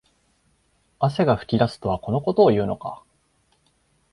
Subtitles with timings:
[0.97, 3.03] 汗が噴き出すとはこのことを言うのか